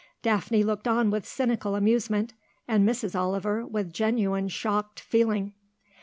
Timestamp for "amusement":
1.75-2.33